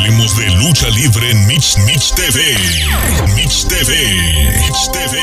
Hablemos 0.00 0.34
de 0.38 0.46
lucha 0.52 0.88
libre 0.88 1.30
en 1.30 1.46
Mitch 1.46 1.76
Mitch 1.84 2.14
TV. 2.14 2.40
Mitch 3.36 3.66
TV. 3.68 3.92
Mitch 4.58 4.90
TV. 4.92 5.18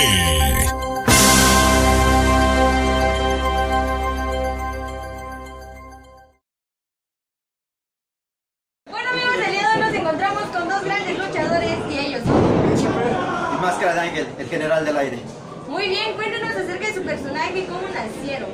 Bueno 8.85 9.09
amigos, 9.09 9.35
el 9.47 9.51
día 9.51 9.61
de 9.61 9.67
hoy 9.67 9.79
nos 9.79 9.93
encontramos 9.95 10.43
con 10.43 10.69
dos 10.69 10.83
grandes 10.83 11.17
luchadores 11.17 11.77
y 11.89 11.97
ellos 11.97 12.21
son. 12.23 13.57
Y 13.57 13.59
Máscara 13.59 13.93
de 13.95 13.99
Ángel, 13.99 14.27
el 14.37 14.47
general 14.47 14.85
del 14.85 14.97
aire. 14.97 15.19
Muy 15.67 15.89
bien, 15.89 16.13
cuéntenos 16.13 16.51
acerca 16.51 16.87
de 16.87 16.93
su 16.93 17.01
personaje 17.01 17.61
y 17.61 17.63
cómo 17.63 17.81
nacieron. 17.81 18.49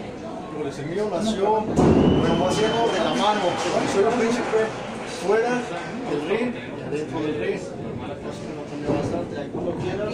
Pues 0.58 0.80
el 0.80 0.86
mío 0.86 1.10
nació 1.12 1.46
como 1.46 2.48
haciendo 2.48 2.88
de 2.94 3.00
la 3.00 3.10
mano. 3.10 3.42
Soy 3.94 4.06
un 4.06 4.14
príncipe 4.14 4.93
fuera 5.26 5.50
del 6.10 6.30
ring 6.30 6.54
y 6.56 6.82
adentro 6.82 7.20
del 7.22 7.40
ring. 7.40 7.60
Bastante. 8.88 9.40
Ahí 9.40 9.50
cuando 9.54 9.72
quieras. 9.76 10.14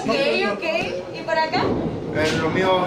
Ok, 0.00 0.10
ok. 0.52 0.64
¿Y 1.14 1.22
por 1.22 1.38
acá? 1.38 1.62
Eh, 1.62 2.38
lo 2.40 2.50
mío, 2.50 2.84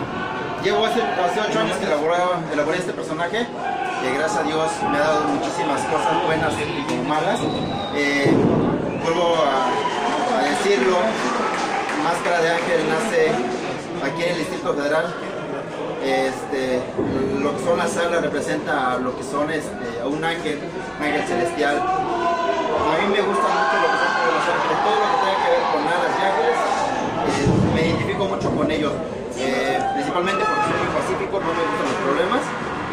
llevo 0.64 0.86
hace, 0.86 1.02
hace 1.02 1.40
ocho 1.40 1.60
años 1.60 1.78
que 1.78 1.86
elaboré, 1.86 2.18
elaboré 2.54 2.78
este 2.78 2.94
personaje. 2.94 3.48
Que 4.02 4.14
gracias 4.18 4.38
a 4.42 4.44
Dios 4.44 4.68
me 4.92 4.98
ha 4.98 5.02
dado 5.02 5.24
muchísimas 5.30 5.82
cosas 5.84 6.24
buenas 6.26 6.54
y 6.60 6.84
como 6.84 7.04
malas. 7.04 7.40
Eh, 7.96 8.32
vuelvo 9.04 9.36
a, 9.38 10.40
a 10.40 10.44
decirlo, 10.50 10.98
Máscara 12.04 12.42
de 12.42 12.50
Ángel 12.50 12.82
nace 12.90 13.32
aquí 14.06 14.24
en 14.24 14.30
el 14.30 14.38
Distrito 14.40 14.74
Federal. 14.74 15.14
Este, 16.04 16.82
lo 17.44 17.52
que 17.58 17.64
son 17.64 17.78
las 17.78 17.92
salas 17.92 18.22
representa 18.22 18.98
lo 18.98 19.16
que 19.18 19.24
son 19.24 19.52
este, 19.52 20.00
a 20.02 20.08
un 20.08 20.24
ángel, 20.24 20.60
un 20.98 21.04
ángel 21.06 21.24
celestial. 21.28 21.76
A 21.76 22.96
mí 23.04 23.08
me 23.12 23.20
gusta 23.20 23.44
mucho 23.44 23.76
lo 23.84 23.88
que 23.92 24.00
son 24.00 24.16
los 24.32 24.48
ángeles, 24.48 24.80
todo 24.80 24.96
lo 24.96 25.08
que 25.12 25.18
tenga 25.20 25.38
que 25.44 25.50
ver 25.52 25.64
con 25.76 25.84
alas 25.84 26.12
y 26.16 26.22
ángeles, 26.24 26.58
eh, 27.28 27.52
me 27.76 27.82
identifico 27.84 28.24
mucho 28.32 28.48
con 28.56 28.72
ellos, 28.72 28.94
eh, 29.38 29.76
principalmente 29.94 30.40
porque 30.40 30.64
soy 30.72 30.78
muy 30.80 30.92
pacífico, 30.96 31.34
no 31.44 31.52
me 31.52 31.64
gustan 31.68 31.88
los 31.92 32.00
problemas 32.08 32.44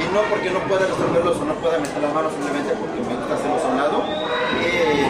y 0.03 0.05
no 0.11 0.21
porque 0.27 0.51
no 0.51 0.61
pueda 0.67 0.83
resolverlos 0.91 1.37
o 1.39 1.45
no 1.47 1.55
pueda 1.63 1.79
meter 1.79 2.03
las 2.03 2.11
manos, 2.13 2.35
simplemente 2.35 2.75
porque 2.75 2.99
me 3.07 3.15
gusta 3.23 3.35
hacerlos 3.39 3.63
a 3.63 3.69
un 3.71 3.79
lado. 3.79 4.03
Eh, 4.67 5.07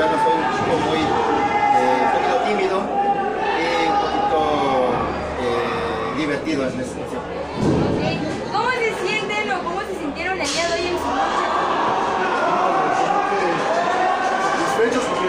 bueno, 0.00 0.16
soy 0.24 0.32
un 0.32 0.48
chico 0.56 0.74
muy 0.88 1.00
un 1.04 2.08
poquito 2.08 2.36
tímido 2.48 2.76
y 2.80 3.84
un 3.84 4.00
poquito 4.00 4.40
divertido 6.16 6.64
en 6.64 6.80
ese 6.80 6.96
sentido. 6.96 7.20
Ok. 7.20 8.00
¿Cómo 8.52 8.70
se 8.70 8.90
sienten 9.06 9.50
o 9.50 9.58
cómo 9.62 9.80
se 9.82 9.94
sintieron 9.98 10.40
el 10.40 10.46
día 10.48 10.66
de 10.68 10.74
hoy 10.74 10.86
en 10.88 10.98
su 10.98 11.08
lucha? 11.08 11.46
Satisfechos 14.38 15.04
porque 15.04 15.26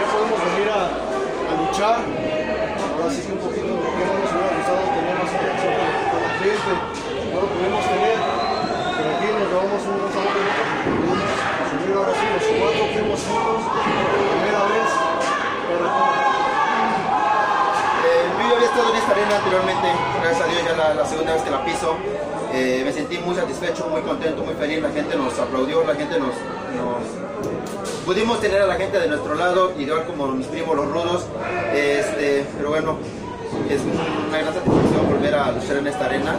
a, 0.68 0.80
a 0.90 1.52
luchar. 1.56 1.96
Ahora 2.04 3.08
sí 3.08 3.22
que 3.24 3.32
un 3.32 3.38
poquito 3.38 3.70
lo 3.80 3.90
que 3.96 4.02
no 4.04 4.12
nos 4.20 4.30
hubiera 4.34 4.52
gustado 4.56 4.82
tener 4.92 5.14
más 5.16 5.30
interacción 5.32 5.72
con, 5.78 5.88
con 6.10 6.20
la 6.20 6.32
gente. 6.40 6.72
No 7.32 7.36
lo 7.40 7.46
pudimos 7.48 7.84
tener. 7.88 8.18
Pero 8.96 9.08
aquí 9.16 9.26
nos 9.32 9.48
llevamos 9.48 9.80
un 9.88 9.94
buen 10.00 10.12
sabor 10.12 10.40
ahora 11.96 12.12
sí 12.14 12.26
los 12.32 12.44
cuatro 12.60 12.84
fuimos 12.92 13.20
juntos 13.20 13.60
por 13.66 13.82
primera 14.30 14.62
vez. 14.70 14.90
Pero 15.68 15.86
Eh, 18.00 18.24
yo 18.38 18.44
ya 18.48 18.56
había 18.56 18.59
estado 18.70 18.90
en 18.90 18.96
esta 18.96 19.12
arena 19.12 19.36
anteriormente, 19.36 19.88
gracias 20.22 20.42
a 20.42 20.46
Dios 20.46 20.62
ya 20.64 20.76
la, 20.76 20.94
la 20.94 21.06
segunda 21.06 21.34
vez 21.34 21.42
que 21.42 21.50
la 21.50 21.64
piso. 21.64 21.96
Eh, 22.52 22.82
me 22.84 22.92
sentí 22.92 23.18
muy 23.18 23.34
satisfecho, 23.34 23.88
muy 23.88 24.00
contento, 24.02 24.42
muy 24.42 24.54
feliz. 24.54 24.80
La 24.80 24.90
gente 24.90 25.16
nos 25.16 25.38
aplaudió, 25.38 25.84
la 25.84 25.94
gente 25.94 26.18
nos, 26.18 26.34
Pudimos 28.04 28.40
tener 28.40 28.62
a 28.62 28.66
la 28.66 28.74
gente 28.74 28.98
de 28.98 29.08
nuestro 29.08 29.34
lado, 29.34 29.72
igual 29.78 30.04
como 30.06 30.28
mis 30.28 30.46
primos 30.46 30.76
los 30.76 30.86
rudos. 30.86 31.26
Este, 31.74 32.44
pero 32.56 32.70
bueno, 32.70 32.96
es 33.68 33.80
una 33.82 34.38
gran 34.38 34.54
satisfacción 34.54 35.08
volver 35.08 35.34
a 35.34 35.52
luchar 35.52 35.76
en 35.76 35.86
esta 35.86 36.04
arena. 36.06 36.36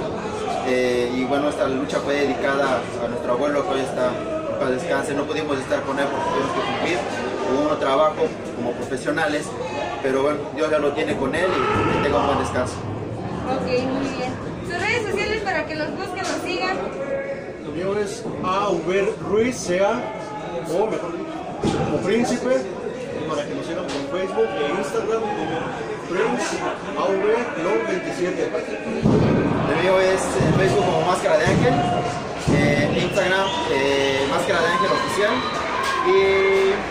Eh, 0.67 1.11
y 1.15 1.23
bueno, 1.25 1.49
esta 1.49 1.67
lucha 1.67 1.99
fue 1.99 2.15
dedicada 2.15 2.79
a 3.03 3.07
nuestro 3.07 3.33
abuelo 3.33 3.63
que 3.63 3.69
hoy 3.69 3.81
está 3.81 4.11
para 4.59 4.71
descanse. 4.71 5.13
No 5.13 5.23
pudimos 5.23 5.57
estar 5.59 5.81
con 5.83 5.99
él 5.99 6.05
porque 6.05 6.29
tuvimos 6.29 6.51
que 6.53 6.71
cumplir 6.71 6.97
con 7.47 7.71
un 7.71 7.79
trabajo 7.79 8.27
como 8.55 8.71
profesionales. 8.71 9.47
Pero 10.03 10.23
bueno, 10.23 10.39
Dios 10.55 10.69
ya 10.71 10.79
lo 10.79 10.91
tiene 10.93 11.15
con 11.15 11.33
él 11.35 11.47
y 11.47 12.00
tenga 12.11 12.19
un 12.19 12.27
buen 12.27 12.39
descanso. 12.39 12.75
Ok, 13.47 13.67
muy 13.87 14.09
bien. 14.17 14.31
Sus 14.67 14.79
redes 14.81 15.09
sociales 15.09 15.41
para 15.43 15.65
que 15.65 15.75
los 15.75 15.91
busquen, 15.91 16.23
los 16.23 16.41
sigan. 16.45 16.77
Lo 17.65 17.71
mío 17.71 17.97
es 17.99 18.23
AV 18.43 19.29
Ruiz, 19.29 19.55
sea, 19.55 19.93
o 20.67 20.87
mejor 20.87 21.11
dicho, 21.17 21.77
como 21.85 21.97
príncipe, 22.03 22.55
para 23.29 23.45
que 23.47 23.55
nos 23.55 23.65
sigan 23.65 23.85
por 23.85 24.19
Facebook 24.19 24.49
e 24.59 24.79
Instagram 24.79 25.21
como 25.21 25.71
Prince 26.09 26.57
Long 27.63 27.87
27. 27.87 28.51
El 29.69 29.83
mío 29.83 29.99
es 30.01 30.21
en 30.43 30.53
Facebook 30.55 30.85
como 30.85 31.01
Máscara 31.05 31.37
de 31.37 31.45
Ángel, 31.45 31.73
en 32.53 33.03
Instagram 33.03 33.47
eh, 33.71 34.27
Máscara 34.29 34.61
de 34.61 34.67
Ángel 34.67 34.91
Oficial 34.91 35.33
y 36.07 36.90